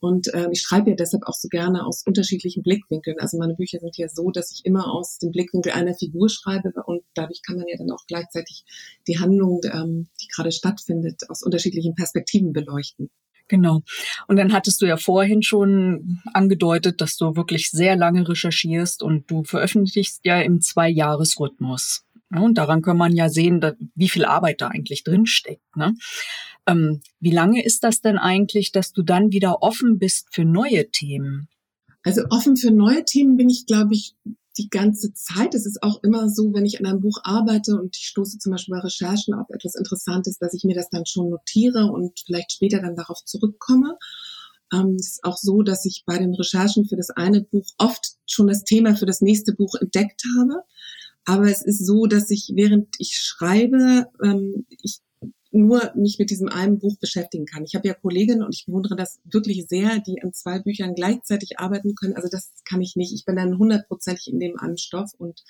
Und 0.00 0.32
äh, 0.34 0.48
ich 0.52 0.60
schreibe 0.60 0.90
ja 0.90 0.96
deshalb 0.96 1.24
auch 1.26 1.34
so 1.34 1.48
gerne 1.48 1.86
aus 1.86 2.02
unterschiedlichen 2.06 2.62
Blickwinkeln. 2.62 3.18
Also 3.18 3.38
meine 3.38 3.54
Bücher 3.54 3.78
sind 3.78 3.96
ja 3.96 4.08
so, 4.08 4.30
dass 4.30 4.52
ich 4.52 4.64
immer 4.64 4.92
aus 4.92 5.18
dem 5.18 5.30
Blickwinkel 5.30 5.72
einer 5.72 5.94
Figur 5.94 6.28
schreibe 6.28 6.72
und 6.86 7.02
dadurch 7.14 7.40
kann 7.46 7.56
man 7.56 7.66
ja 7.68 7.76
dann 7.78 7.90
auch 7.90 8.04
gleichzeitig 8.06 8.64
die 9.08 9.18
Handlung, 9.18 9.60
ähm, 9.72 10.08
die 10.20 10.28
gerade 10.34 10.52
stattfindet, 10.52 11.22
aus 11.28 11.42
unterschiedlichen 11.42 11.94
Perspektiven 11.94 12.52
beleuchten. 12.52 13.10
Genau. 13.48 13.82
Und 14.26 14.36
dann 14.36 14.52
hattest 14.52 14.82
du 14.82 14.86
ja 14.86 14.96
vorhin 14.96 15.42
schon 15.42 16.20
angedeutet, 16.34 17.00
dass 17.00 17.16
du 17.16 17.36
wirklich 17.36 17.70
sehr 17.70 17.96
lange 17.96 18.28
recherchierst 18.28 19.02
und 19.02 19.30
du 19.30 19.44
veröffentlichst 19.44 20.24
ja 20.24 20.40
im 20.40 20.60
Zwei-Jahres-Rhythmus. 20.60 22.05
Und 22.30 22.58
daran 22.58 22.82
kann 22.82 22.96
man 22.96 23.14
ja 23.14 23.28
sehen, 23.28 23.64
wie 23.94 24.08
viel 24.08 24.24
Arbeit 24.24 24.60
da 24.60 24.68
eigentlich 24.68 25.04
drinsteckt. 25.04 25.76
Ne? 25.76 25.94
Ähm, 26.66 27.00
wie 27.20 27.30
lange 27.30 27.64
ist 27.64 27.84
das 27.84 28.00
denn 28.00 28.18
eigentlich, 28.18 28.72
dass 28.72 28.92
du 28.92 29.02
dann 29.02 29.30
wieder 29.30 29.62
offen 29.62 29.98
bist 29.98 30.28
für 30.32 30.44
neue 30.44 30.90
Themen? 30.90 31.48
Also 32.02 32.22
offen 32.30 32.56
für 32.56 32.70
neue 32.70 33.04
Themen 33.04 33.36
bin 33.36 33.48
ich, 33.48 33.66
glaube 33.66 33.94
ich, 33.94 34.14
die 34.58 34.68
ganze 34.68 35.12
Zeit. 35.12 35.54
Es 35.54 35.66
ist 35.66 35.82
auch 35.82 36.02
immer 36.02 36.28
so, 36.28 36.52
wenn 36.54 36.64
ich 36.64 36.80
an 36.80 36.86
einem 36.86 37.00
Buch 37.00 37.18
arbeite 37.22 37.76
und 37.76 37.96
ich 37.96 38.06
stoße 38.06 38.38
zum 38.38 38.52
Beispiel 38.52 38.74
bei 38.74 38.80
Recherchen 38.80 39.34
auf 39.34 39.50
etwas 39.50 39.74
Interessantes, 39.74 40.38
dass 40.38 40.54
ich 40.54 40.64
mir 40.64 40.74
das 40.74 40.88
dann 40.90 41.06
schon 41.06 41.30
notiere 41.30 41.90
und 41.92 42.18
vielleicht 42.24 42.52
später 42.52 42.80
dann 42.80 42.96
darauf 42.96 43.24
zurückkomme. 43.24 43.98
Ähm, 44.72 44.96
es 44.98 45.12
ist 45.12 45.24
auch 45.24 45.36
so, 45.36 45.62
dass 45.62 45.84
ich 45.84 46.04
bei 46.06 46.18
den 46.18 46.34
Recherchen 46.34 46.86
für 46.86 46.96
das 46.96 47.10
eine 47.10 47.42
Buch 47.42 47.66
oft 47.78 48.16
schon 48.26 48.46
das 48.46 48.64
Thema 48.64 48.96
für 48.96 49.06
das 49.06 49.20
nächste 49.20 49.52
Buch 49.52 49.74
entdeckt 49.80 50.22
habe. 50.38 50.62
Aber 51.26 51.50
es 51.50 51.62
ist 51.62 51.84
so, 51.84 52.06
dass 52.06 52.30
ich, 52.30 52.52
während 52.54 52.88
ich 52.98 53.18
schreibe, 53.18 54.06
ähm, 54.22 54.64
ich 54.82 55.00
nur 55.50 55.92
mich 55.96 56.18
mit 56.18 56.30
diesem 56.30 56.48
einen 56.48 56.78
Buch 56.78 56.96
beschäftigen 56.98 57.46
kann. 57.46 57.64
Ich 57.64 57.74
habe 57.74 57.88
ja 57.88 57.94
Kolleginnen 57.94 58.42
und 58.42 58.54
ich 58.54 58.66
bewundere 58.66 58.94
das 58.94 59.20
wirklich 59.24 59.66
sehr, 59.68 59.98
die 59.98 60.22
an 60.22 60.32
zwei 60.32 60.58
Büchern 60.58 60.94
gleichzeitig 60.94 61.58
arbeiten 61.58 61.94
können. 61.94 62.14
Also 62.14 62.28
das 62.30 62.52
kann 62.64 62.80
ich 62.80 62.94
nicht. 62.96 63.12
Ich 63.12 63.24
bin 63.24 63.36
dann 63.36 63.58
hundertprozentig 63.58 64.28
in 64.32 64.38
dem 64.38 64.58
einen 64.58 64.78
Stoff 64.78 65.12
und 65.18 65.42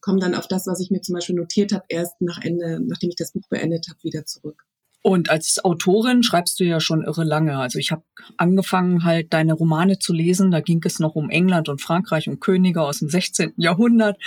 komme 0.00 0.20
dann 0.20 0.34
auf 0.34 0.48
das, 0.48 0.66
was 0.66 0.80
ich 0.80 0.90
mir 0.90 1.00
zum 1.02 1.14
Beispiel 1.14 1.34
notiert 1.34 1.72
habe, 1.72 1.84
erst 1.88 2.20
nach 2.20 2.40
Ende, 2.42 2.80
nachdem 2.80 3.10
ich 3.10 3.16
das 3.16 3.32
Buch 3.32 3.46
beendet 3.48 3.88
habe, 3.88 4.02
wieder 4.02 4.24
zurück. 4.24 4.64
Und 5.02 5.30
als 5.30 5.64
Autorin 5.64 6.22
schreibst 6.22 6.58
du 6.60 6.64
ja 6.64 6.80
schon 6.80 7.04
irre 7.04 7.24
lange. 7.24 7.58
Also 7.58 7.78
ich 7.78 7.92
habe 7.92 8.02
angefangen 8.36 9.04
halt 9.04 9.32
deine 9.32 9.54
Romane 9.54 9.98
zu 9.98 10.12
lesen. 10.12 10.50
Da 10.50 10.60
ging 10.60 10.80
es 10.84 10.98
noch 10.98 11.14
um 11.14 11.30
England 11.30 11.68
und 11.68 11.80
Frankreich 11.80 12.28
und 12.28 12.40
Könige 12.40 12.82
aus 12.82 12.98
dem 12.98 13.08
16. 13.08 13.54
Jahrhundert. 13.56 14.18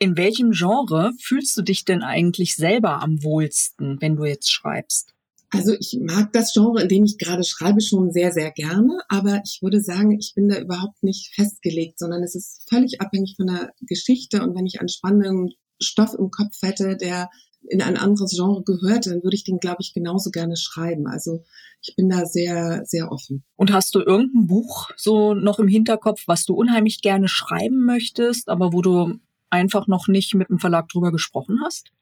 In 0.00 0.16
welchem 0.16 0.52
Genre 0.52 1.12
fühlst 1.20 1.56
du 1.56 1.62
dich 1.62 1.84
denn 1.84 2.02
eigentlich 2.02 2.54
selber 2.54 3.02
am 3.02 3.22
wohlsten, 3.24 4.00
wenn 4.00 4.16
du 4.16 4.24
jetzt 4.24 4.50
schreibst? 4.50 5.14
Also 5.50 5.72
ich 5.72 5.98
mag 6.00 6.32
das 6.32 6.52
Genre, 6.52 6.82
in 6.82 6.88
dem 6.88 7.04
ich 7.04 7.16
gerade 7.16 7.42
schreibe, 7.42 7.80
schon 7.80 8.12
sehr, 8.12 8.32
sehr 8.32 8.50
gerne, 8.50 9.00
aber 9.08 9.40
ich 9.44 9.60
würde 9.62 9.80
sagen, 9.80 10.16
ich 10.18 10.34
bin 10.34 10.48
da 10.48 10.60
überhaupt 10.60 11.02
nicht 11.02 11.34
festgelegt, 11.34 11.98
sondern 11.98 12.22
es 12.22 12.34
ist 12.34 12.68
völlig 12.68 13.00
abhängig 13.00 13.34
von 13.36 13.46
der 13.46 13.72
Geschichte 13.80 14.42
und 14.42 14.54
wenn 14.54 14.66
ich 14.66 14.78
einen 14.78 14.90
spannenden 14.90 15.54
Stoff 15.80 16.14
im 16.14 16.30
Kopf 16.30 16.54
hätte, 16.60 16.96
der 16.96 17.30
in 17.62 17.82
ein 17.82 17.96
anderes 17.96 18.32
Genre 18.36 18.62
gehört, 18.62 19.06
dann 19.06 19.22
würde 19.22 19.34
ich 19.34 19.44
den, 19.44 19.58
glaube 19.58 19.78
ich, 19.80 19.94
genauso 19.94 20.30
gerne 20.30 20.56
schreiben. 20.56 21.06
Also 21.06 21.44
ich 21.82 21.96
bin 21.96 22.08
da 22.08 22.24
sehr, 22.24 22.84
sehr 22.84 23.10
offen. 23.10 23.42
Und 23.56 23.72
hast 23.72 23.94
du 23.94 24.00
irgendein 24.00 24.46
Buch 24.46 24.90
so 24.96 25.34
noch 25.34 25.58
im 25.58 25.68
Hinterkopf, 25.68 26.22
was 26.26 26.44
du 26.44 26.54
unheimlich 26.54 27.02
gerne 27.02 27.28
schreiben 27.28 27.84
möchtest, 27.84 28.48
aber 28.48 28.72
wo 28.72 28.82
du 28.82 29.18
einfach 29.50 29.86
noch 29.86 30.08
nicht 30.08 30.34
mit 30.34 30.48
dem 30.48 30.58
Verlag 30.58 30.88
drüber 30.88 31.12
gesprochen 31.12 31.60
hast? 31.64 31.92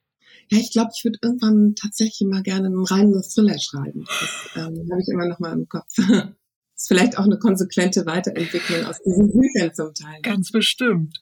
Ja, 0.51 0.59
ich 0.59 0.73
glaube, 0.73 0.91
ich 0.95 1.05
würde 1.05 1.19
irgendwann 1.23 1.75
tatsächlich 1.75 2.29
mal 2.29 2.43
gerne 2.43 2.67
einen 2.67 2.85
reinen 2.85 3.23
Thriller 3.23 3.59
schreiben. 3.59 4.05
Das 4.05 4.51
ähm, 4.57 4.89
habe 4.91 5.01
ich 5.01 5.09
immer 5.09 5.27
noch 5.27 5.39
mal 5.39 5.53
im 5.53 5.69
Kopf. 5.69 5.93
das 5.97 6.07
ist 6.77 6.89
vielleicht 6.89 7.19
auch 7.19 7.25
eine 7.25 7.39
konsequente 7.39 8.07
Weiterentwicklung 8.07 8.85
aus 8.85 9.01
diesen 9.03 9.33
Büchern 9.33 9.75
zum 9.75 9.95
Teil. 9.95 10.21
Ganz 10.23 10.53
bestimmt. 10.53 11.21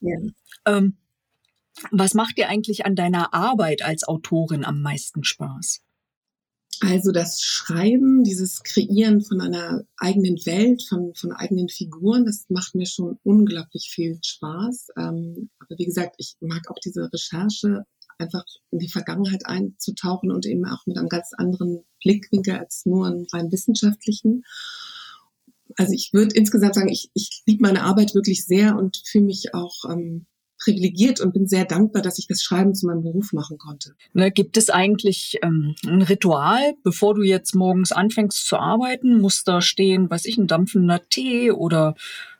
Ja. 0.00 0.18
Ähm, 0.66 0.96
was 1.90 2.14
macht 2.14 2.38
dir 2.38 2.48
eigentlich 2.48 2.86
an 2.86 2.94
deiner 2.94 3.34
Arbeit 3.34 3.82
als 3.82 4.04
Autorin 4.04 4.64
am 4.64 4.80
meisten 4.80 5.24
Spaß? 5.24 5.83
Also 6.80 7.12
das 7.12 7.40
Schreiben, 7.40 8.24
dieses 8.24 8.62
Kreieren 8.62 9.22
von 9.22 9.40
einer 9.40 9.84
eigenen 9.96 10.36
Welt, 10.46 10.82
von, 10.82 11.14
von 11.14 11.32
eigenen 11.32 11.68
Figuren, 11.68 12.24
das 12.24 12.46
macht 12.48 12.74
mir 12.74 12.86
schon 12.86 13.18
unglaublich 13.22 13.90
viel 13.90 14.18
Spaß. 14.22 14.88
Ähm, 14.96 15.50
aber 15.58 15.78
wie 15.78 15.86
gesagt, 15.86 16.16
ich 16.18 16.36
mag 16.40 16.70
auch 16.70 16.78
diese 16.84 17.10
Recherche, 17.12 17.84
einfach 18.18 18.44
in 18.70 18.78
die 18.78 18.88
Vergangenheit 18.88 19.46
einzutauchen 19.46 20.30
und 20.30 20.46
eben 20.46 20.64
auch 20.66 20.86
mit 20.86 20.98
einem 20.98 21.08
ganz 21.08 21.32
anderen 21.36 21.84
Blickwinkel 22.02 22.56
als 22.56 22.86
nur 22.86 23.06
einen 23.06 23.26
rein 23.32 23.50
wissenschaftlichen. 23.50 24.44
Also 25.76 25.92
ich 25.92 26.12
würde 26.12 26.34
insgesamt 26.34 26.74
sagen, 26.74 26.88
ich, 26.88 27.10
ich 27.14 27.42
liebe 27.46 27.62
meine 27.62 27.82
Arbeit 27.82 28.14
wirklich 28.14 28.44
sehr 28.44 28.76
und 28.76 29.02
fühle 29.04 29.24
mich 29.24 29.54
auch 29.54 29.90
ähm, 29.90 30.26
privilegiert 30.64 31.20
und 31.20 31.32
bin 31.32 31.46
sehr 31.46 31.64
dankbar, 31.64 32.02
dass 32.02 32.18
ich 32.18 32.26
das 32.26 32.42
Schreiben 32.42 32.74
zu 32.74 32.86
meinem 32.86 33.02
Beruf 33.02 33.32
machen 33.32 33.58
konnte. 33.58 33.94
Ne, 34.12 34.30
gibt 34.30 34.56
es 34.56 34.70
eigentlich 34.70 35.38
ähm, 35.42 35.74
ein 35.86 36.02
Ritual, 36.02 36.74
bevor 36.82 37.14
du 37.14 37.22
jetzt 37.22 37.54
morgens 37.54 37.92
anfängst 37.92 38.46
zu 38.46 38.56
arbeiten? 38.56 39.20
Muss 39.20 39.44
da 39.44 39.60
stehen, 39.60 40.10
weiß 40.10 40.24
ich, 40.24 40.38
ein 40.38 40.46
dampfender 40.46 41.00
Tee 41.08 41.50
oder 41.50 41.94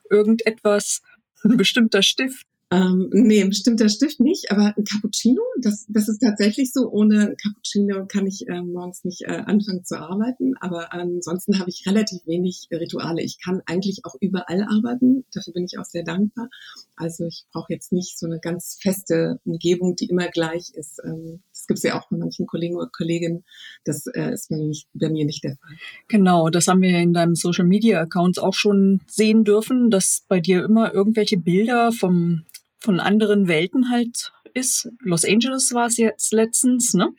irgendetwas, 0.09 1.01
ein 1.43 1.57
bestimmter 1.57 2.01
Stift? 2.01 2.45
Ähm, 2.71 3.09
nee, 3.11 3.41
ein 3.41 3.49
bestimmter 3.49 3.89
Stift 3.89 4.19
nicht, 4.19 4.51
aber 4.51 4.73
ein 4.75 4.83
Cappuccino, 4.83 5.41
das, 5.61 5.85
das 5.89 6.07
ist 6.07 6.19
tatsächlich 6.19 6.71
so. 6.71 6.89
Ohne 6.89 7.35
Cappuccino 7.41 8.05
kann 8.05 8.27
ich 8.27 8.47
äh, 8.47 8.61
morgens 8.61 9.03
nicht 9.03 9.23
äh, 9.23 9.43
anfangen 9.45 9.83
zu 9.85 9.99
arbeiten, 9.99 10.55
aber 10.59 10.93
ansonsten 10.93 11.59
habe 11.59 11.69
ich 11.69 11.85
relativ 11.87 12.25
wenig 12.25 12.67
Rituale. 12.71 13.21
Ich 13.21 13.37
kann 13.43 13.61
eigentlich 13.65 14.01
auch 14.03 14.15
überall 14.19 14.63
arbeiten, 14.63 15.25
dafür 15.33 15.53
bin 15.53 15.65
ich 15.65 15.79
auch 15.79 15.85
sehr 15.85 16.03
dankbar. 16.03 16.49
Also 16.95 17.25
ich 17.25 17.45
brauche 17.51 17.73
jetzt 17.73 17.91
nicht 17.91 18.17
so 18.17 18.25
eine 18.25 18.39
ganz 18.39 18.77
feste 18.81 19.39
Umgebung, 19.45 19.95
die 19.95 20.07
immer 20.07 20.27
gleich 20.27 20.71
ist. 20.73 21.01
Ähm, 21.03 21.41
das 21.51 21.67
gibt 21.67 21.77
es 21.77 21.83
ja 21.83 21.99
auch 21.99 22.09
bei 22.09 22.17
manchen 22.17 22.47
Kollegen 22.47 22.75
oder 22.75 22.89
Kolleginnen. 22.89 23.43
Das 23.83 24.05
äh, 24.07 24.33
ist 24.33 24.49
bei 24.49 24.57
mir, 24.57 24.67
nicht, 24.67 24.87
bei 24.93 25.09
mir 25.09 25.25
nicht 25.25 25.43
der 25.43 25.55
Fall. 25.55 25.75
Genau, 26.07 26.49
das 26.49 26.67
haben 26.67 26.81
wir 26.81 26.97
in 26.99 27.13
deinem 27.13 27.35
Social 27.35 27.65
Media 27.65 28.01
Accounts 28.01 28.39
auch 28.39 28.53
schon 28.53 29.01
sehen 29.07 29.43
dürfen, 29.43 29.89
dass 29.89 30.23
bei 30.27 30.39
dir 30.39 30.63
immer 30.63 30.93
irgendwelche 30.93 31.37
Bilder 31.37 31.91
vom 31.91 32.43
von 32.85 32.99
anderen 32.99 33.47
Welten 33.47 33.89
halt 33.89 34.31
ist. 34.55 34.89
Los 34.99 35.25
Angeles 35.25 35.73
war 35.73 35.87
es 35.87 35.97
jetzt 35.97 36.33
letztens, 36.33 36.93
ne? 36.93 37.13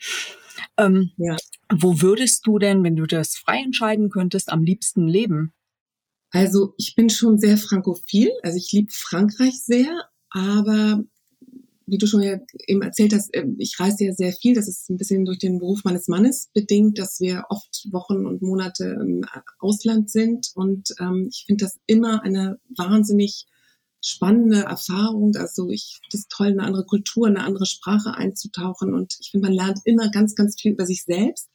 Ähm, 0.77 1.11
ja. 1.17 1.37
Wo 1.73 2.01
würdest 2.01 2.47
du 2.47 2.59
denn, 2.59 2.83
wenn 2.83 2.97
du 2.97 3.07
das 3.07 3.37
frei 3.37 3.59
entscheiden 3.59 4.11
könntest, 4.11 4.51
am 4.51 4.63
liebsten 4.63 5.07
leben? 5.07 5.53
Also 6.31 6.75
ich 6.77 6.95
bin 6.95 7.09
schon 7.09 7.39
sehr 7.39 7.57
frankophil, 7.57 8.31
also 8.43 8.57
ich 8.57 8.73
liebe 8.73 8.93
Frankreich 8.93 9.61
sehr, 9.63 10.09
aber 10.31 11.05
wie 11.87 11.99
du 11.99 12.07
schon 12.07 12.23
ja 12.23 12.39
eben 12.67 12.83
erzählt 12.83 13.15
hast, 13.15 13.31
ähm, 13.33 13.57
ich 13.59 13.79
reise 13.79 14.05
ja 14.05 14.13
sehr 14.13 14.33
viel. 14.33 14.55
Das 14.55 14.69
ist 14.69 14.91
ein 14.91 14.97
bisschen 14.97 15.25
durch 15.25 15.39
den 15.39 15.59
Beruf 15.59 15.85
meines 15.85 16.09
Mannes 16.09 16.51
bedingt, 16.53 16.99
dass 16.99 17.21
wir 17.21 17.45
oft 17.49 17.87
Wochen 17.93 18.27
und 18.27 18.43
Monate 18.43 18.97
im 19.01 19.25
Ausland 19.61 20.11
sind. 20.11 20.51
Und 20.55 20.95
ähm, 21.01 21.29
ich 21.31 21.45
finde 21.47 21.65
das 21.65 21.79
immer 21.87 22.23
eine 22.23 22.59
wahnsinnig 22.77 23.47
spannende 24.07 24.63
Erfahrung. 24.63 25.35
Also 25.37 25.69
ich 25.71 25.99
finde 26.01 26.17
es 26.17 26.29
toll, 26.29 26.49
eine 26.49 26.63
andere 26.63 26.85
Kultur, 26.85 27.27
eine 27.27 27.43
andere 27.43 27.67
Sprache 27.67 28.15
einzutauchen. 28.15 28.95
Und 28.95 29.17
ich 29.21 29.31
finde, 29.31 29.49
man 29.49 29.57
lernt 29.57 29.81
immer 29.85 30.11
ganz, 30.11 30.35
ganz 30.35 30.61
viel 30.61 30.73
über 30.73 30.87
sich 30.87 31.05
selbst. 31.05 31.51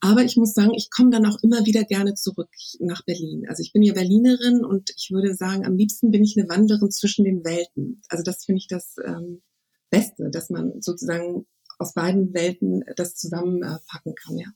Aber 0.00 0.22
ich 0.24 0.36
muss 0.36 0.52
sagen, 0.52 0.74
ich 0.74 0.90
komme 0.90 1.10
dann 1.10 1.24
auch 1.26 1.38
immer 1.42 1.64
wieder 1.64 1.84
gerne 1.84 2.14
zurück 2.14 2.50
nach 2.80 3.02
Berlin. 3.04 3.44
Also 3.48 3.62
ich 3.62 3.72
bin 3.72 3.82
ja 3.82 3.94
Berlinerin 3.94 4.64
und 4.64 4.90
ich 4.96 5.10
würde 5.10 5.34
sagen, 5.34 5.64
am 5.64 5.76
liebsten 5.76 6.10
bin 6.10 6.22
ich 6.22 6.36
eine 6.36 6.48
Wanderin 6.48 6.90
zwischen 6.90 7.24
den 7.24 7.44
Welten. 7.44 8.02
Also 8.08 8.22
das 8.22 8.44
finde 8.44 8.58
ich 8.58 8.68
das 8.68 8.96
ähm, 9.04 9.42
Beste, 9.90 10.28
dass 10.30 10.50
man 10.50 10.82
sozusagen 10.82 11.46
aus 11.78 11.94
beiden 11.94 12.32
Welten 12.34 12.84
das 12.96 13.14
zusammenpacken 13.14 14.14
kann. 14.14 14.38
Ja, 14.38 14.48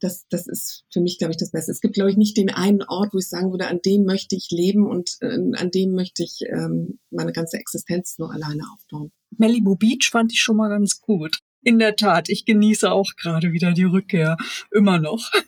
das, 0.00 0.26
das 0.28 0.46
ist 0.46 0.84
für 0.92 1.00
mich, 1.00 1.18
glaube 1.18 1.32
ich, 1.32 1.36
das 1.36 1.50
Beste. 1.50 1.72
Es 1.72 1.80
gibt, 1.80 1.94
glaube 1.94 2.10
ich, 2.10 2.16
nicht 2.16 2.36
den 2.36 2.50
einen 2.50 2.82
Ort, 2.82 3.12
wo 3.12 3.18
ich 3.18 3.28
sagen 3.28 3.50
würde, 3.50 3.66
an 3.66 3.80
dem 3.84 4.04
möchte 4.04 4.36
ich 4.36 4.48
leben 4.50 4.86
und 4.86 5.16
äh, 5.20 5.38
an 5.56 5.70
dem 5.70 5.92
möchte 5.92 6.22
ich 6.22 6.40
ähm, 6.48 6.98
meine 7.10 7.32
ganze 7.32 7.58
Existenz 7.58 8.18
nur 8.18 8.32
alleine 8.32 8.62
aufbauen. 8.74 9.12
Malibu 9.36 9.76
Beach 9.76 10.10
fand 10.10 10.32
ich 10.32 10.40
schon 10.40 10.56
mal 10.56 10.68
ganz 10.68 11.00
gut. 11.00 11.38
In 11.62 11.78
der 11.78 11.96
Tat, 11.96 12.28
ich 12.28 12.44
genieße 12.46 12.90
auch 12.90 13.10
gerade 13.16 13.52
wieder 13.52 13.72
die 13.72 13.84
Rückkehr. 13.84 14.36
Immer 14.70 14.98
noch. 14.98 15.30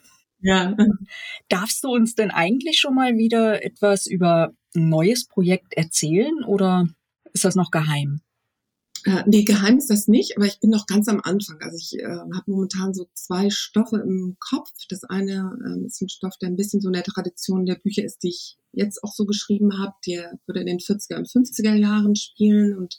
Ja. 0.45 0.75
Darfst 1.47 1.85
du 1.85 1.87
uns 1.87 2.15
denn 2.15 2.29
eigentlich 2.29 2.77
schon 2.77 2.95
mal 2.95 3.15
wieder 3.15 3.63
etwas 3.63 4.07
über 4.07 4.51
ein 4.75 4.89
neues 4.89 5.25
Projekt 5.25 5.73
erzählen 5.73 6.43
oder 6.43 6.89
ist 7.31 7.45
das 7.45 7.55
noch 7.55 7.71
geheim? 7.71 8.19
Äh, 9.05 9.23
nee, 9.25 9.43
geheim 9.43 9.77
ist 9.77 9.89
das 9.89 10.07
nicht, 10.07 10.37
aber 10.37 10.45
ich 10.45 10.59
bin 10.59 10.69
noch 10.69 10.85
ganz 10.85 11.07
am 11.07 11.19
Anfang. 11.21 11.59
Also 11.61 11.77
ich 11.77 11.99
äh, 11.99 12.05
habe 12.05 12.43
momentan 12.45 12.93
so 12.93 13.07
zwei 13.13 13.49
Stoffe 13.49 13.97
im 13.97 14.37
Kopf. 14.39 14.69
Das 14.89 15.03
eine 15.03 15.57
äh, 15.65 15.85
ist 15.85 16.01
ein 16.01 16.09
Stoff, 16.09 16.37
der 16.37 16.49
ein 16.49 16.55
bisschen 16.55 16.79
so 16.79 16.87
in 16.89 16.93
der 16.93 17.03
Tradition 17.03 17.65
der 17.65 17.75
Bücher 17.75 18.03
ist, 18.03 18.23
die 18.23 18.29
ich 18.29 18.57
jetzt 18.71 19.03
auch 19.03 19.13
so 19.13 19.25
geschrieben 19.25 19.77
habe. 19.79 19.93
Der 20.07 20.39
würde 20.45 20.61
in 20.61 20.67
den 20.67 20.79
40er 20.79 21.17
und 21.17 21.27
50er 21.27 21.75
Jahren 21.75 22.15
spielen. 22.15 22.77
Und 22.77 22.97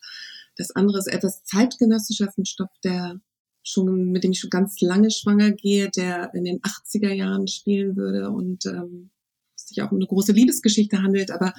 das 0.56 0.70
andere 0.72 0.98
ist 0.98 1.08
etwas 1.08 1.42
zeitgenössischer, 1.44 2.28
ein 2.36 2.44
Stoff, 2.44 2.70
der 2.82 3.20
schon, 3.62 4.10
mit 4.10 4.24
dem 4.24 4.32
ich 4.32 4.40
schon 4.40 4.50
ganz 4.50 4.80
lange 4.82 5.10
schwanger 5.10 5.52
gehe, 5.52 5.90
der 5.90 6.34
in 6.34 6.44
den 6.44 6.60
80er 6.60 7.12
Jahren 7.12 7.48
spielen 7.48 7.96
würde. 7.96 8.30
Und 8.30 8.66
ähm, 8.66 9.10
sich 9.68 9.82
auch 9.82 9.90
um 9.90 9.98
eine 9.98 10.06
große 10.06 10.32
Liebesgeschichte 10.32 11.02
handelt, 11.02 11.30
aber 11.30 11.54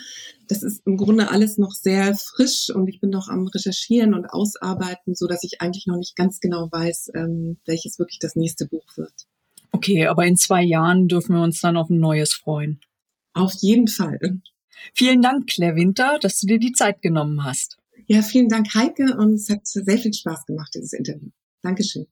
das 0.47 0.63
ist 0.63 0.85
im 0.85 0.97
Grunde 0.97 1.29
alles 1.29 1.57
noch 1.57 1.71
sehr 1.71 2.15
frisch 2.15 2.69
und 2.69 2.87
ich 2.87 2.99
bin 2.99 3.09
noch 3.09 3.29
am 3.29 3.47
Recherchieren 3.47 4.13
und 4.13 4.25
Ausarbeiten, 4.25 5.15
so 5.15 5.27
dass 5.27 5.43
ich 5.43 5.61
eigentlich 5.61 5.87
noch 5.87 5.97
nicht 5.97 6.15
ganz 6.15 6.39
genau 6.39 6.69
weiß, 6.71 7.11
ähm, 7.15 7.57
welches 7.65 7.99
wirklich 7.99 8.19
das 8.19 8.35
nächste 8.35 8.67
Buch 8.67 8.85
wird. 8.95 9.13
Okay, 9.71 10.07
aber 10.07 10.25
in 10.25 10.37
zwei 10.37 10.63
Jahren 10.63 11.07
dürfen 11.07 11.35
wir 11.35 11.43
uns 11.43 11.59
dann 11.59 11.77
auf 11.77 11.89
ein 11.89 11.99
neues 11.99 12.33
freuen. 12.33 12.79
Auf 13.33 13.53
jeden 13.59 13.87
Fall. 13.87 14.19
Vielen 14.93 15.21
Dank, 15.21 15.47
Claire 15.47 15.75
Winter, 15.75 16.19
dass 16.21 16.39
du 16.39 16.47
dir 16.47 16.59
die 16.59 16.71
Zeit 16.71 17.01
genommen 17.01 17.43
hast. 17.43 17.77
Ja, 18.07 18.21
vielen 18.21 18.49
Dank, 18.49 18.73
Heike, 18.75 19.17
und 19.17 19.33
es 19.33 19.49
hat 19.49 19.65
sehr 19.65 19.97
viel 19.97 20.13
Spaß 20.13 20.45
gemacht, 20.45 20.71
dieses 20.75 20.93
Interview. 20.93 21.29
Dankeschön. 21.61 22.05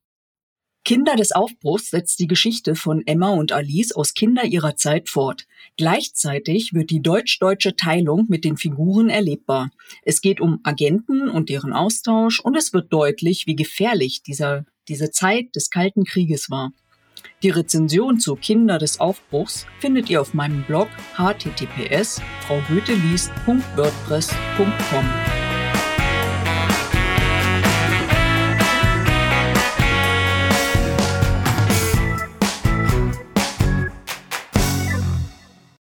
Kinder 0.85 1.15
des 1.15 1.31
Aufbruchs 1.31 1.91
setzt 1.91 2.19
die 2.19 2.27
Geschichte 2.27 2.75
von 2.75 3.07
Emma 3.07 3.29
und 3.29 3.53
Alice 3.53 3.93
aus 3.93 4.13
Kinder 4.13 4.43
ihrer 4.43 4.75
Zeit 4.75 5.07
fort. 5.07 5.47
Gleichzeitig 5.77 6.73
wird 6.73 6.89
die 6.89 7.01
deutsch-deutsche 7.01 7.77
Teilung 7.77 8.25
mit 8.27 8.43
den 8.43 8.57
Figuren 8.57 9.09
erlebbar. 9.09 9.71
Es 10.03 10.19
geht 10.19 10.41
um 10.41 10.59
Agenten 10.63 11.29
und 11.29 11.47
deren 11.47 11.71
Austausch 11.71 12.41
und 12.41 12.57
es 12.57 12.73
wird 12.73 12.91
deutlich, 12.91 13.47
wie 13.47 13.55
gefährlich 13.55 14.23
dieser, 14.23 14.65
diese 14.89 15.09
Zeit 15.11 15.55
des 15.55 15.69
Kalten 15.69 16.03
Krieges 16.03 16.49
war. 16.49 16.73
Die 17.43 17.49
Rezension 17.49 18.19
zu 18.19 18.35
Kinder 18.35 18.77
des 18.77 18.99
Aufbruchs 18.99 19.65
findet 19.79 20.09
ihr 20.09 20.19
auf 20.19 20.33
meinem 20.33 20.63
Blog 20.63 20.89
https 21.15 22.21
fraugoetheliest.wordpress.com. 22.47 25.42